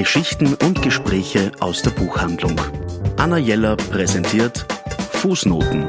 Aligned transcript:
Geschichten 0.00 0.54
und 0.54 0.80
Gespräche 0.80 1.52
aus 1.60 1.82
der 1.82 1.90
Buchhandlung. 1.90 2.58
Anna 3.18 3.36
Jeller 3.36 3.76
präsentiert 3.76 4.60
Fußnoten. 5.12 5.86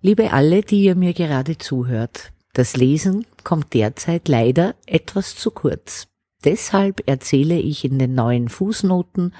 Liebe 0.00 0.32
alle, 0.32 0.62
die 0.62 0.84
ihr 0.84 0.94
mir 0.94 1.12
gerade 1.12 1.58
zuhört, 1.58 2.30
das 2.52 2.76
Lesen 2.76 3.26
kommt 3.42 3.74
derzeit 3.74 4.28
leider 4.28 4.76
etwas 4.86 5.34
zu 5.34 5.50
kurz. 5.50 6.06
Deshalb 6.44 7.02
erzähle 7.08 7.58
ich 7.58 7.84
in 7.84 7.98
den 7.98 8.14
neuen 8.14 8.48
Fußnoten, 8.48 9.34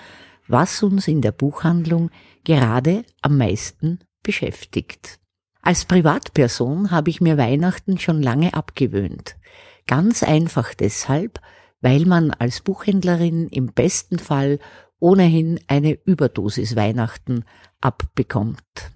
was 0.49 0.83
uns 0.83 1.07
in 1.07 1.21
der 1.21 1.31
Buchhandlung 1.31 2.11
gerade 2.43 3.05
am 3.21 3.39
meisten 3.39 4.01
beschäftigt. 4.25 5.21
Als 5.61 5.85
Privatperson 5.85 6.91
habe 6.91 7.09
ich 7.09 7.21
mir 7.21 7.39
Weihnachten 7.39 7.99
schon 7.99 8.21
lange 8.21 8.53
abgewöhnt. 8.55 9.37
Ganz 9.87 10.25
einfach 10.25 10.75
deshalb, 10.75 11.39
weil 11.83 12.07
man 12.07 12.31
als 12.31 12.61
Buchhändlerin 12.61 13.49
im 13.49 13.67
besten 13.67 14.19
Fall 14.19 14.59
ohnehin 14.99 15.61
eine 15.67 15.99
Überdosis 16.05 16.77
Weihnachten 16.77 17.45
abbekommt. 17.81 18.93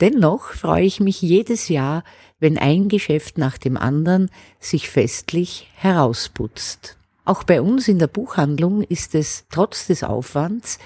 Dennoch 0.00 0.46
freue 0.46 0.84
ich 0.84 0.98
mich 0.98 1.22
jedes 1.22 1.68
Jahr, 1.68 2.02
wenn 2.40 2.58
ein 2.58 2.88
Geschäft 2.88 3.38
nach 3.38 3.56
dem 3.56 3.76
anderen 3.76 4.30
sich 4.58 4.90
festlich 4.90 5.70
herausputzt. 5.76 6.96
Auch 7.24 7.44
bei 7.44 7.62
uns 7.62 7.86
in 7.86 8.00
der 8.00 8.08
Buchhandlung 8.08 8.82
ist 8.82 9.14
es 9.14 9.46
trotz 9.48 9.86
des 9.86 10.02
Aufwands 10.02 10.80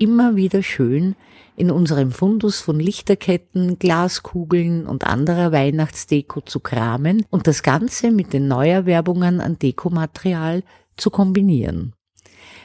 immer 0.00 0.34
wieder 0.34 0.62
schön, 0.62 1.14
in 1.56 1.70
unserem 1.70 2.10
Fundus 2.10 2.60
von 2.60 2.80
Lichterketten, 2.80 3.78
Glaskugeln 3.78 4.86
und 4.86 5.04
anderer 5.04 5.52
Weihnachtsdeko 5.52 6.40
zu 6.40 6.58
kramen 6.58 7.26
und 7.30 7.46
das 7.46 7.62
Ganze 7.62 8.10
mit 8.10 8.32
den 8.32 8.48
Neuerwerbungen 8.48 9.40
an 9.40 9.58
Dekomaterial 9.58 10.62
zu 10.96 11.10
kombinieren. 11.10 11.92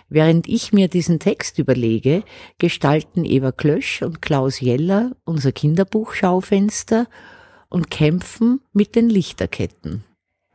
Während 0.07 0.47
ich 0.47 0.71
mir 0.71 0.87
diesen 0.87 1.19
Text 1.19 1.59
überlege, 1.59 2.23
gestalten 2.57 3.25
Eva 3.25 3.51
Klösch 3.51 4.01
und 4.01 4.21
Klaus 4.21 4.61
Jeller 4.61 5.11
unser 5.25 5.51
Kinderbuchschaufenster 5.51 7.07
und 7.69 7.89
kämpfen 7.89 8.61
mit 8.71 8.95
den 8.95 9.09
Lichterketten. 9.09 10.03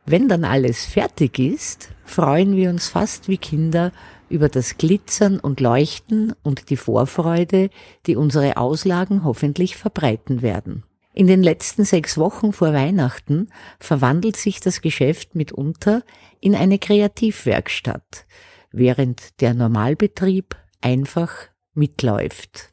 Wenn 0.06 0.28
dann 0.28 0.44
alles 0.44 0.86
fertig 0.86 1.38
ist, 1.38 1.90
freuen 2.04 2.56
wir 2.56 2.70
uns 2.70 2.88
fast 2.88 3.28
wie 3.28 3.38
Kinder 3.38 3.92
über 4.30 4.48
das 4.48 4.78
Glitzern 4.78 5.38
und 5.38 5.60
Leuchten 5.60 6.34
und 6.42 6.70
die 6.70 6.76
Vorfreude, 6.76 7.70
die 8.06 8.16
unsere 8.16 8.56
Auslagen 8.56 9.24
hoffentlich 9.24 9.76
verbreiten 9.76 10.40
werden. 10.40 10.84
In 11.12 11.26
den 11.26 11.42
letzten 11.42 11.84
sechs 11.84 12.16
Wochen 12.16 12.52
vor 12.52 12.72
Weihnachten 12.72 13.48
verwandelt 13.80 14.36
sich 14.36 14.60
das 14.60 14.80
Geschäft 14.80 15.34
mitunter 15.34 16.02
in 16.40 16.54
eine 16.54 16.78
Kreativwerkstatt, 16.78 18.26
während 18.70 19.40
der 19.40 19.54
Normalbetrieb 19.54 20.56
einfach 20.80 21.32
mitläuft. 21.74 22.72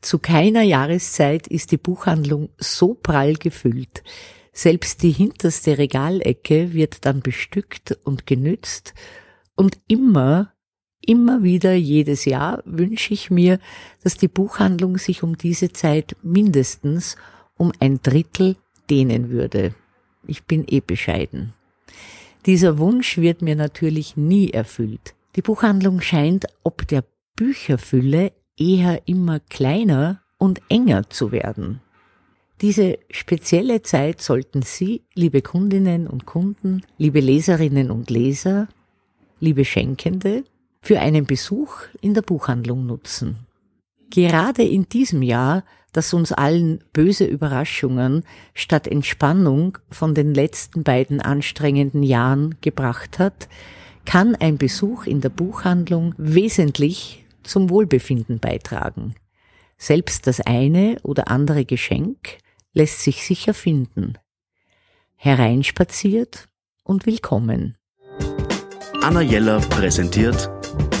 Zu 0.00 0.18
keiner 0.18 0.62
Jahreszeit 0.62 1.46
ist 1.46 1.70
die 1.72 1.78
Buchhandlung 1.78 2.50
so 2.58 2.94
prall 2.94 3.34
gefüllt. 3.34 4.02
Selbst 4.52 5.02
die 5.02 5.10
hinterste 5.10 5.78
Regalecke 5.78 6.72
wird 6.72 7.04
dann 7.04 7.20
bestückt 7.20 7.98
und 8.04 8.26
genützt 8.26 8.94
und 9.54 9.78
immer 9.86 10.52
Immer 11.06 11.44
wieder 11.44 11.72
jedes 11.74 12.24
Jahr 12.24 12.62
wünsche 12.64 13.14
ich 13.14 13.30
mir, 13.30 13.60
dass 14.02 14.16
die 14.16 14.28
Buchhandlung 14.28 14.98
sich 14.98 15.22
um 15.22 15.38
diese 15.38 15.72
Zeit 15.72 16.16
mindestens 16.22 17.16
um 17.56 17.72
ein 17.78 18.00
Drittel 18.02 18.56
dehnen 18.90 19.30
würde. 19.30 19.72
Ich 20.26 20.44
bin 20.44 20.64
eh 20.68 20.80
bescheiden. 20.80 21.54
Dieser 22.44 22.78
Wunsch 22.78 23.18
wird 23.18 23.40
mir 23.40 23.54
natürlich 23.54 24.16
nie 24.16 24.50
erfüllt. 24.50 25.14
Die 25.36 25.42
Buchhandlung 25.42 26.00
scheint 26.00 26.46
ob 26.64 26.86
der 26.88 27.04
Bücherfülle 27.36 28.32
eher 28.56 29.06
immer 29.06 29.38
kleiner 29.38 30.22
und 30.38 30.60
enger 30.68 31.08
zu 31.08 31.30
werden. 31.30 31.80
Diese 32.62 32.98
spezielle 33.10 33.82
Zeit 33.82 34.20
sollten 34.20 34.62
Sie, 34.62 35.02
liebe 35.14 35.42
Kundinnen 35.42 36.06
und 36.06 36.26
Kunden, 36.26 36.82
liebe 36.98 37.20
Leserinnen 37.20 37.90
und 37.90 38.10
Leser, 38.10 38.68
liebe 39.40 39.64
Schenkende, 39.64 40.44
für 40.86 41.00
einen 41.00 41.26
Besuch 41.26 41.80
in 42.00 42.14
der 42.14 42.22
Buchhandlung 42.22 42.86
nutzen. 42.86 43.44
Gerade 44.08 44.62
in 44.62 44.88
diesem 44.88 45.20
Jahr, 45.20 45.64
das 45.90 46.14
uns 46.14 46.30
allen 46.30 46.78
böse 46.92 47.24
Überraschungen 47.24 48.22
statt 48.54 48.86
Entspannung 48.86 49.78
von 49.90 50.14
den 50.14 50.32
letzten 50.32 50.84
beiden 50.84 51.20
anstrengenden 51.20 52.04
Jahren 52.04 52.54
gebracht 52.60 53.18
hat, 53.18 53.48
kann 54.04 54.36
ein 54.36 54.58
Besuch 54.58 55.06
in 55.06 55.20
der 55.20 55.30
Buchhandlung 55.30 56.14
wesentlich 56.18 57.24
zum 57.42 57.68
Wohlbefinden 57.68 58.38
beitragen. 58.38 59.16
Selbst 59.78 60.28
das 60.28 60.40
eine 60.40 60.98
oder 61.02 61.32
andere 61.32 61.64
Geschenk 61.64 62.38
lässt 62.74 63.02
sich 63.02 63.24
sicher 63.24 63.54
finden. 63.54 64.18
Hereinspaziert 65.16 66.46
und 66.84 67.06
willkommen. 67.06 67.76
Anna 69.02 69.20
Jeller 69.20 69.60
präsentiert 69.60 70.48